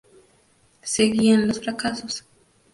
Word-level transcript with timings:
Seguían 0.81 1.47
los 1.47 1.59
fracasos. 1.59 2.25